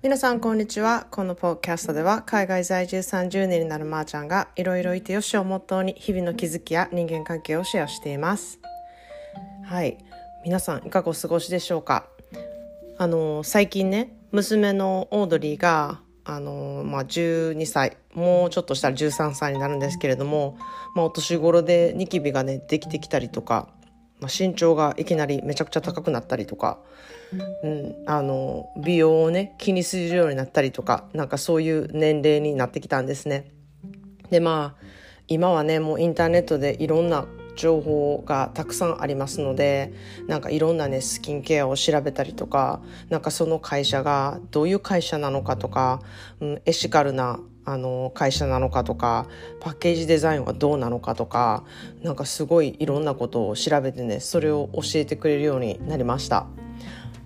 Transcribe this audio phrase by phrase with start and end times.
[0.00, 1.08] 皆さんこんにちは。
[1.10, 8.60] このポッドキャストでは海外在住30年になるまーちゃんがいろいろいてよしをモットーに日々の気づきや人間関係をシェアしています。
[9.64, 9.98] はい。
[10.44, 12.06] 皆さんいかがお過ごしでしょうか？
[12.96, 20.58] あの最近ね娘のオードリーがあのまあ、12歳もうちょっとしたら13歳になるんですけれども、
[20.94, 23.70] まあ、お年頃でニキビがねできてきたりとか、
[24.20, 26.78] まあ、身長がいきなりめちゃくちゃ高くなったりとか
[27.62, 33.50] うん、あの美容をね気にするようになったりとかなんかそういう年齢になってきたんですね。
[34.30, 34.84] でまあ
[35.26, 39.92] 今はねもうインターネットでいろんな情報がたくさんありますので
[40.26, 46.00] なんかいろんなねスキンケアを調べたりとかなんかその会社がどういう会社なのかとか、
[46.40, 49.26] うん、エシカルなあの会社なのかとか
[49.60, 51.64] パッケージデザインはどうなのかとか
[52.02, 56.46] なんかすごいいろんなことを調べてねそれを教えてくれるようになりました。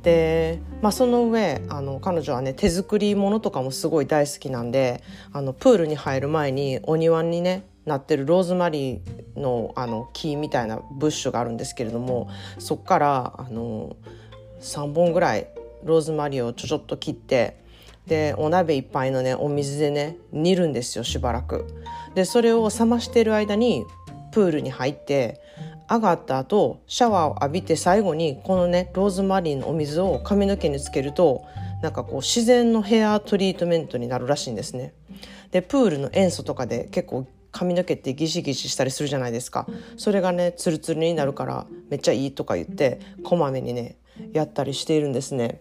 [0.02, 5.00] で、まあ、その上あの彼女はね手作りものとかもすごい大好きなんで
[5.33, 13.97] あのプールに入る前にお庭にねなってるローズマリーのあの木みたいなブッシュがあるんですけれどもそっからあの
[14.61, 15.47] 3本ぐらい
[15.84, 17.61] ローズマリーをちょちょっと切って
[18.06, 21.67] でお鍋いっぱいのねお水でね煮るんですよしばらく。
[22.14, 23.84] でそれを冷ましてる間に
[24.33, 25.41] プールに入って
[25.89, 31.45] 上がった後シャワーを浴びて最後にこのねローズマリーのお水を髪の毛につけると
[31.83, 34.95] なんかこう自然のヘアトリートメントになるらしいんですね。
[35.50, 39.67] でプールの塩素とかで結構髪の毛ってギシギシしたりするじゃないですか
[39.98, 43.98] それがねツルツルになるからめっちゃいいとか言ってこまめにね
[44.33, 45.61] やったりしているんですね。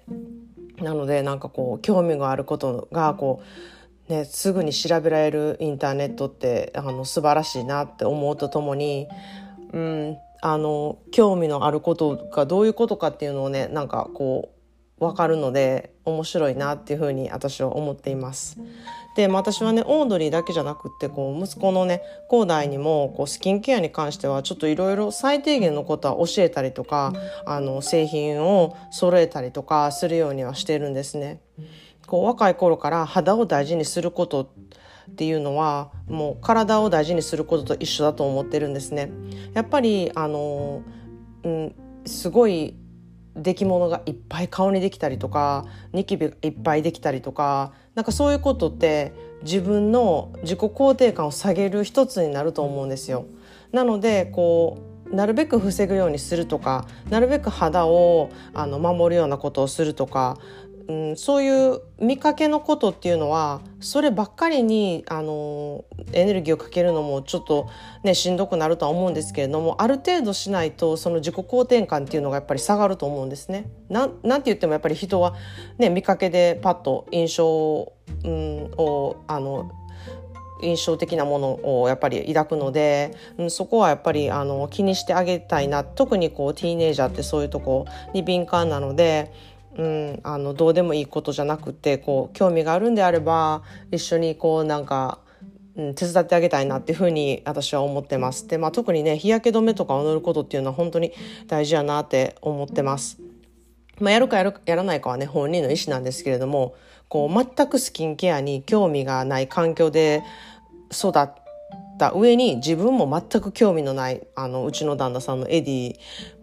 [0.82, 3.46] なのでなんかこう興味があることがこう
[4.12, 9.08] ね、すぐに調べられるインターネットってあの素晴らしいなって思うとともに
[9.74, 14.61] うん、あの興味のあることがどういうことかっていうのをねなんかこう
[15.02, 18.60] 分かるので面白いなっていうふうに私は思っています。
[19.16, 27.14] で、まあ、私はねオードリーだけじゃなくってこう息子のね広大にもこうスキンケアに関してはちょっといろいろ最低限のことは教えたりとか
[27.46, 31.42] あの製品を揃えたりとかするようにはしてるんですね。
[32.06, 39.12] こう若い頃から肌を大事にすることっていうのはもう体を大事にすることと一緒だと思ってるんですね。
[39.54, 40.84] やっぱりあの、
[41.44, 41.76] うん、
[42.06, 42.76] すごい
[43.36, 53.26] 出来物がいっぱい顔にできたりとかニキビがいっぱいできたりとかなんかそういうことって自分の自己肯定感を下げる一つになると思うんですよ。
[53.72, 54.78] なのでこ
[55.10, 60.38] うなるべく防ぐようにするとかなるべく肌をあの守るようなことをするとか
[60.88, 67.70] うん、そういう見かけのことっていうのはそればっかりにあのエネルギーをかけるのもちょっと
[68.04, 73.70] ねしんどくなるとは思うんですけれどもある程度しないとその自己肯定感っていうのがやっぱり下がると思うんですね。
[73.90, 75.36] なんなんて言ってもやっぱり人は、
[75.78, 77.94] ね、見かけでパッと印象、
[78.24, 79.72] うん、をあの
[80.62, 89.51] 印象的なものをやっぱり抱くので、うん、そこはやっぱりあの気にしてあげたいな特にこうティーネイジャーってそういうとこに敏感なので。
[89.78, 95.20] うん、あのどうでもいいことじゃなくてこう興味があるんであれば一緒にこうなんか、
[95.76, 98.48] うん、手伝ってあげたいなっていうふうに私は思ってます。
[98.48, 101.14] で、まあ、特にね日焼け止めとかを塗ることっていうのは本当に
[101.48, 103.20] 大事やなって思ってます。
[104.00, 106.76] まあ、やるかやるやらないかはね本人の意思なんですけれども
[107.08, 110.24] こう全くスキンケアに興味がない環境で
[110.92, 111.30] 育っ
[112.08, 115.96] った上に自分も全く興味のないあのうちの旦那さんのエディ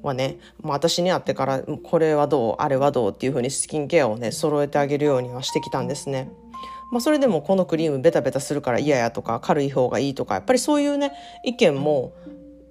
[0.02, 6.30] はね、まあ、私に会ってからこれはどうあれはどうっていうふうにスキンケアをね揃えてあげるようにはしてきたんですね。
[6.90, 11.12] まあ、それでもこのクリームベタベタするから嫌やとか軽い方がいいとかやっぱりそういうね
[11.44, 12.14] 意見も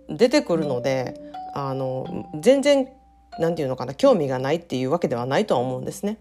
[0.10, 1.22] 出てくるので
[1.54, 2.88] あの全然
[3.38, 6.18] 何て言うのかな興味がないっていうわけではないとは思うんですね。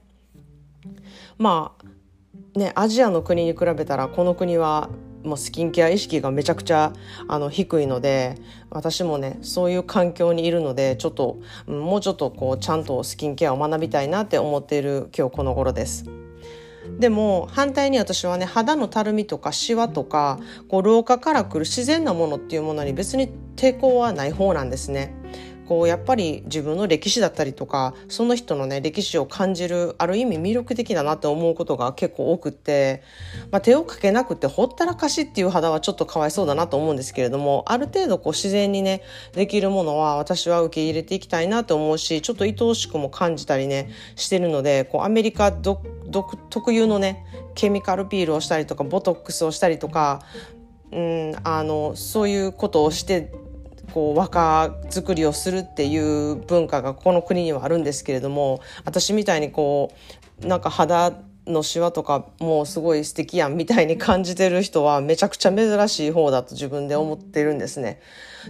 [1.38, 4.90] まあねアジアの国に比べたらこの国は
[5.26, 6.92] もうスキンケア意識がめちゃくちゃ
[7.28, 8.36] あの低いので
[8.70, 16.04] 私もねそういう環境にいるのでちょっともうちょっとこうちゃんとスキンケアを学びたいなって思っている今日この頃です。
[17.00, 20.38] でも反対に私はね肌のたるみとかシワとか
[20.68, 25.12] こう老化からくる自然なものっていうものに別に抵抗はない方なんですね。
[25.66, 33.02] こうやっぱり自分の歴史だったりとかその人のね歴史を感じるある意味魅力的だなって思うことが結構多くって、
[33.50, 39.02] まあ、手をかけなくてほったらかしっていう肌はちょっとかわいそうだなと思うんですけれどもある程度こう自然にね
[39.32, 45.80] できるものは私は受け入れていきたいなと思うしちょっと愛おしくも感じたりねしてるのでこうアメリカ独
[46.50, 47.24] 特有のね
[47.54, 50.22] ケミカルピールをしたりとかボトックスをしたりとか
[50.92, 53.32] うん、あのそういうことをして
[53.92, 59.92] こう若作りをするっていう文化がこの国にはあるんですけれども私みたいにこ
[60.42, 61.12] うなんか肌
[61.46, 68.00] の手話とかもうすごい素敵やんみたいに感じてる人はめちゃくちゃ珍しい方だと自分で思ってるんですね。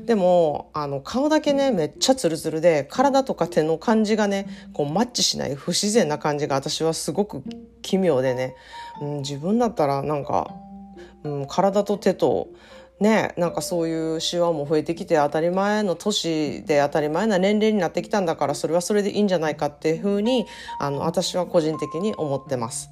[0.04, 7.42] でもあの顔だけねめっちゃツルツルで体とか手の感じがねこうマッチしない不自然な感じが私はすごく
[7.82, 8.54] 奇妙でね、
[9.00, 10.50] うん、自分だったらなんか、
[11.22, 12.48] うん、体と手と
[13.00, 20.46] ねなんかそういうシワも増えてきて当たり前の年で当たり前な年齢になってきたんだからそれはそれでいいんじゃないかっていうふうに
[20.78, 22.90] あの私は個人的に思ってます。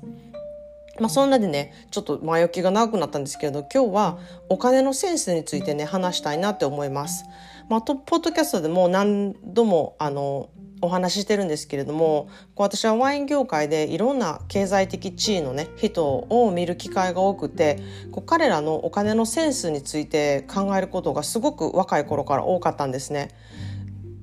[1.00, 4.18] まあそんなでねちょっと前置きが長くなったんですけれど今日は
[4.48, 7.24] お金のセンスについてね話したいなって思います。
[7.68, 10.50] まあ、ポッドキャストでも何度もあの
[10.80, 17.78] お話ししてるんですけれどもこう私はワイン業界でいろんな経済的地位の、ね、人を見る機会が多くて
[18.12, 23.30] こう彼らのお金のセンスについて考えることがすごく若い頃から多かったんですね。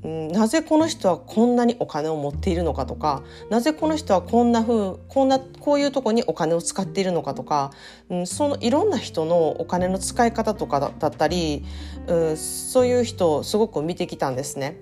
[0.04, 3.22] なぜこの人はこんなにお金を持っているのかとか
[3.52, 7.72] なぜこの人はこんな風こんなこういうとこにお金を使っているのかとか、
[8.10, 11.64] うん、そのいろんな人のお金の使い方とかだったり、
[12.08, 14.78] うん、そういう人をすごく見てきたんですね。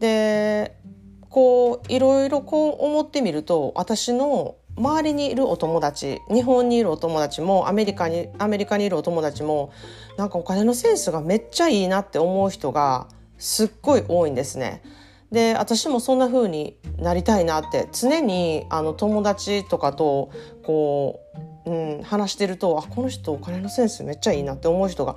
[0.00, 0.76] で
[1.28, 9.72] こういろいろこう思ってみると私の周りにいるお友達日本にいるお友達もアメリカにアメリカにいるお友達も
[10.16, 13.08] なんかお金のセンスがめっちゃいいなって思う人が
[13.38, 14.82] すっごい多いんですね。
[15.30, 20.30] で私もそんな風になりたいなって常にあの友達とかと
[20.62, 21.20] こ
[21.66, 25.16] う、うん、話してるとあこの人お金のセンスめっちゃいいなって思う人が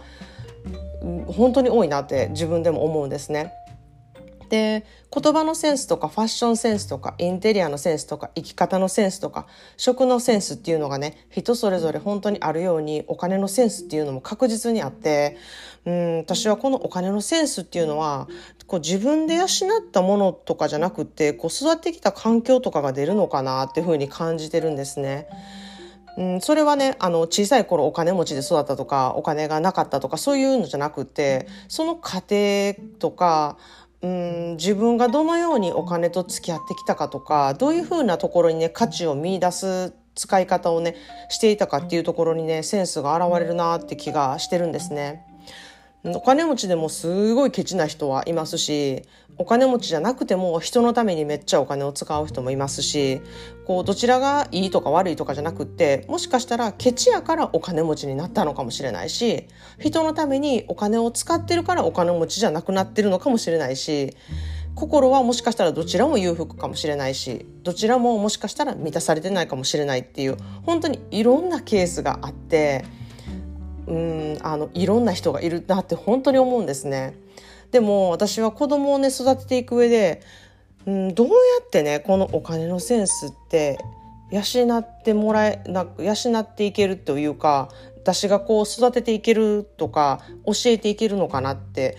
[1.28, 3.54] 本当に多いなって自分でも思うんですね。
[4.50, 9.48] で言葉のセンスとかファッションセンスとかインテリアのセンスとか生き方のセンスとか
[9.78, 15.38] 食のセンスっていうのがね人それぞれ本当にあるようにお金のセンスっていうのも確実にあって
[15.86, 18.28] うん私はこのお金のセンスっていうのは
[18.68, 19.48] こう自分で養っ
[19.92, 25.28] たものとかじゃなくてこう育ってきた環境とかが出るのかなっていうふうに感じてるんですね。
[26.18, 33.58] うん、それはねあの小さい頃お金持ちで育ったとかお金がなかったとかそういうのじゃなくてその家庭とか
[34.02, 40.96] うん自分がどのようにお金と付き合ってきたかとかどういうふうなところにね価値を見出す使い方をね
[41.30, 45.26] していたかっていうところにねセンスが現れるなって気がしてるんですね。
[46.04, 49.04] お金持ちでもすごいケチな人はいますし
[49.40, 53.22] お金持ちじゃなくても人のためにめっちゃお金を使う人もいますし
[53.66, 59.48] こうどちらがいいとか悪いとかじゃなくってもしかしたらケチやからお金持ちになったのかもしれないし
[59.80, 64.16] 人のためにお金を使ってるからお金持ちじゃなくなってるのかもしれないし
[64.76, 72.86] 心はもしかしたらどちらも裕福かもしれないしどちらももしかしたら満たされてないかもしれないっていう本当にいろんなケースがあって
[73.88, 77.16] うんあのいろんな人がいるなって本当に思うんですね。
[77.72, 80.22] でも私は子供をね育てていく上で、
[80.86, 81.34] うん、どうや
[81.66, 83.78] ってねこのお金のセンスって
[84.32, 84.42] 養
[84.78, 91.98] ってもらえな養っていけるというか私がこう育てていけるとか教えていけるのかなって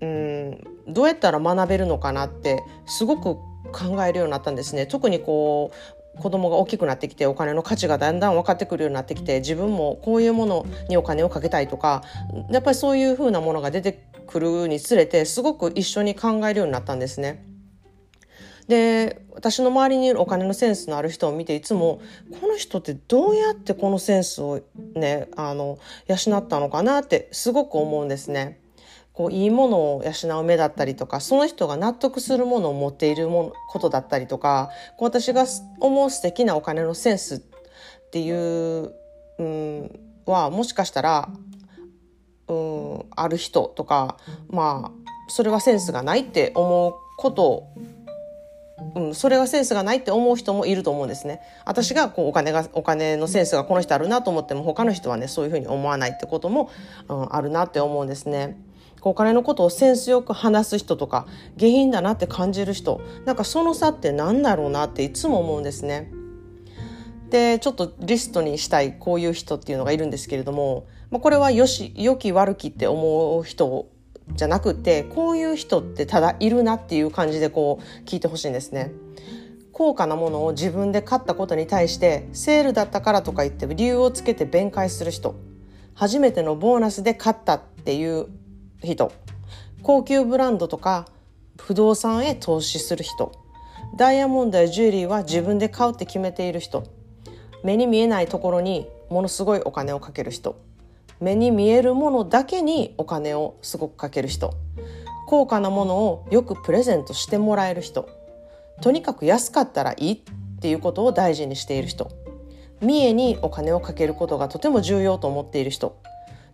[0.00, 3.36] うんどうやったら学べるのかなってすごく
[3.72, 4.86] 考えるようになったんですね。
[4.86, 12.02] 特にこう子供が大きくなってきてお金の価値がだんだん分かってくるようになってきて自分もこういうものにお金をかけたいとか
[12.50, 17.44] やっぱりそういうふうなものが出てくるにつれてすごく一緒に考えるようになったんですね。
[18.68, 22.00] で私の周りにいるお金のセンスのある人を見ていつも
[22.40, 24.62] この人ってどうやってこのセンスを
[24.94, 28.63] ねあの養ったのかなってすごく思うんですね。
[29.14, 35.46] こういいものを養う目だったりとかその人が納得するものを持っているものことだったりとかこう私が
[35.80, 37.40] 思う素敵なお金のセンスっ
[38.10, 38.92] ていう、
[39.38, 41.28] うん、はもしかしたら
[42.48, 44.18] うんある人とか
[44.50, 47.68] まあそれはセンスがないって思うこと
[48.96, 51.40] うん、それがセンスがないって思う人もいると思うんですね。
[51.64, 56.70] 私がこうお金がお金のセンスがこの人あるなと思っても他の人はねそういうふうに思わないってことも、
[57.08, 58.60] うん、あるなって思うんですね。
[59.10, 66.10] お金のことをセンスよく話す人とか下品だなって感じる人なんかその差って何だろうなっていつも思うんですね。
[67.30, 73.88] でちょっとリストにしたいこういう人っていうのがいるんですけれども、まあ、これはよし良き悪きって思う人
[74.32, 78.92] じゃなくてこういう人ってただいるなっていう感じでこう聞いてほしいんですね。
[79.72, 85.34] 高価なものを自分で買ったことに対してセールだったからとか言って理由をつけて弁解する人
[85.94, 88.28] 初めてのボーナスで買ったっていう
[88.84, 89.10] 人。
[89.82, 91.06] 高級ブランドとか
[91.58, 93.32] 不動産へ投資する人。
[93.96, 96.84] ダイヤモンドやジュエリーは自分で買うって決めている人。
[97.62, 100.56] 目に見えないところにものすごいお金をかける人。
[101.20, 104.52] 目に見えるものだけにお金をすごくかける人。
[105.26, 108.08] 高価なものをよくプレゼントしてもらえる人。
[108.82, 110.18] とにかく安かったらいいっ
[110.60, 112.10] ていうことを大事にしている人。
[112.80, 115.96] 見栄にお金をかけることがとても重要と思っている人。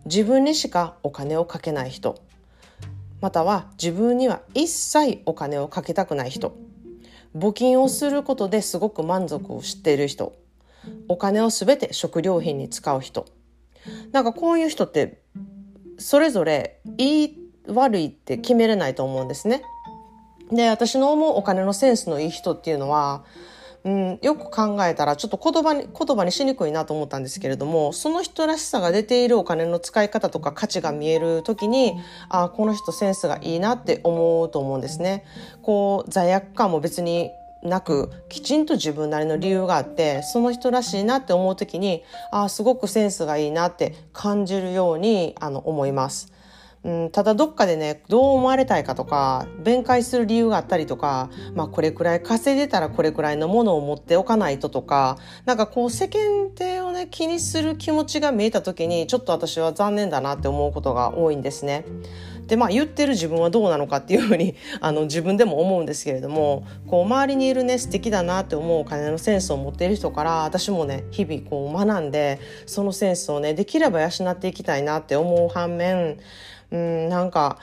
[0.05, 2.21] 自分にしかお金をかけない人。
[3.21, 6.55] または自分には一切お金をかけたくない人。
[7.35, 10.33] 募金をすることですごく満足をしている人。
[11.07, 13.25] お金を全て食料品に使う人。
[14.11, 15.21] なんかこういう人って
[15.97, 19.63] それぞれいい悪いって決めれないと思うんですね。
[20.51, 23.23] で私の思うお金のセンスのいい人っていうのは
[23.83, 35.25] うん、よく考えたらちょっと言葉に言葉にしにくいなと思ったんですけれどもその人らしさが出ているお金の使い方とか価値が見える時にあこの人センスがいいなって思うと思うんですね。
[35.63, 37.31] こう罪悪感も別に
[37.63, 46.31] なくきちんと自分なりの理由があってその人らしいなって思う時にあすごくセンスがいいなって感じるようにあの思います。
[46.83, 61.85] うん、ただどっかでねどう思われたいかとか弁解する理由があったりとか、まあ、これくらい稼いでたらこれくらいのものを持っておかないととかなんかこう世間体をね気にする気持ちが見えた時にちょっと私は残念だなって思うことが多いんですね。
[62.47, 76.17] でまあ言ってる自分はどうなのかっていうふうに あの自分でも思うんですけれどもこう周りにいるね素敵だなって思うお金のセンスを持っている人から私もね日々こう学んでそのセンスをねできれば養っていきたいなって思う反面
[76.71, 77.59] うんなんか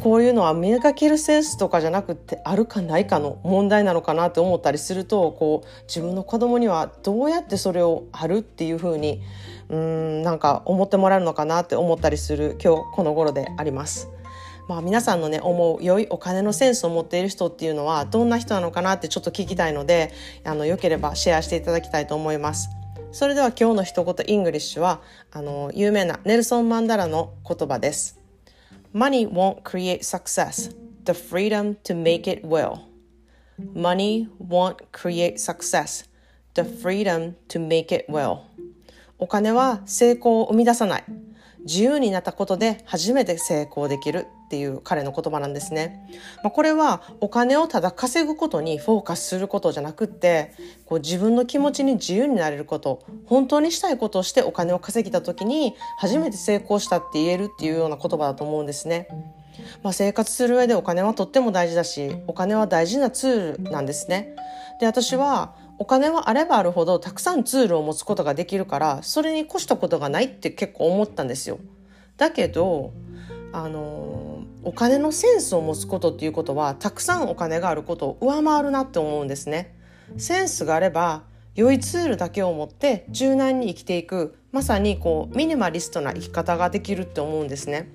[0.00, 9.22] こういうのは磨けるセンスとかじゃなくてあるかないかの問題なのかなって思ったりするとこう自分の子供にはどうやってそれをあるっていうふうに
[9.68, 14.08] うんなんか思ってもらえるのかなって思ったりする今日この頃であります。
[14.68, 20.12] まあ、皆さんのね思う良いお金のセンスを持っている人っていうのはどんな人なのかなってちょっと聞きたいので
[20.44, 22.70] あのよければシェアしていただきたいと思います。
[23.10, 28.21] それでは今日の一言 English はあの有名なネルソン・マンダラの言葉です。
[28.93, 30.69] Money won't create success,
[31.05, 32.87] the freedom to make it will.
[33.57, 36.05] Money won't create success,
[36.53, 38.41] the freedom to make it will.
[39.19, 41.03] お金は成功を生み出さない。
[41.64, 46.06] 自由になったことで初めて成功できるっていう彼の言葉なんですね。
[46.42, 50.52] まあ、これはお金をただ稼ぐことにフォーカスすることじゃなくって
[50.84, 59.08] こう自分の気持ちに自由になれること本当にしたいことをしてお金を稼ぎた時に初めて成功したって言えるっていうような言葉だと思うんですね。
[59.82, 64.34] まあ、生活する上でお金はとっても大事だしお金は大事なツールなんですね。
[64.80, 71.58] で私はお金はあればあるほどたくさんツールを持つことができるからそれに越したことがないって結構思ったんですよ。
[72.16, 72.92] だけど
[73.52, 79.74] あのお金のセンスを持つことっていうことはたくさんお金があることを上回るなって思うんですね。
[80.18, 81.24] センスがあれば
[81.56, 87.90] 良いツールだけを持って柔軟に生きていくまさにこうミニマリストな生き方ができるって思うんですね。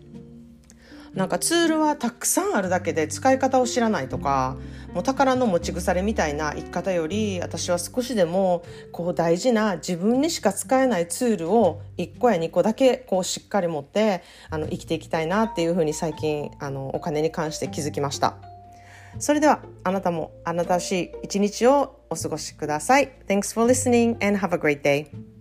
[1.17, 4.55] なんかツールはたくさんあるだけで使い方を知らないとか
[4.93, 14.21] もう宝の持ち腐れみたいな生き方より私は少しでもこう大事な自分にしか使えないツールを1個や2個だけこうしっかり持って
[14.51, 18.37] あの生きていきたいなっていうふうに最近あのお金に関して気づきました。
[19.17, 23.11] それではあなたもあなたらしい一日をお過ごしください。
[23.27, 25.36] Thanks for listening and have a great day.